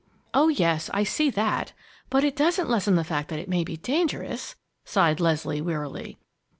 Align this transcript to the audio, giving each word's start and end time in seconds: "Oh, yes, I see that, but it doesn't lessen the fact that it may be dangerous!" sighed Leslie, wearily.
"Oh, 0.33 0.47
yes, 0.47 0.89
I 0.95 1.03
see 1.03 1.29
that, 1.29 1.73
but 2.09 2.23
it 2.23 2.35
doesn't 2.35 2.67
lessen 2.67 2.95
the 2.95 3.03
fact 3.03 3.29
that 3.29 3.37
it 3.37 3.47
may 3.47 3.63
be 3.63 3.77
dangerous!" 3.77 4.55
sighed 4.83 5.19
Leslie, 5.19 5.61
wearily. 5.61 6.17